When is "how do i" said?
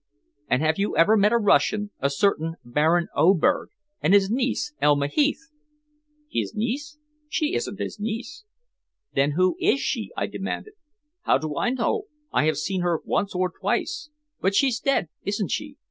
11.25-11.69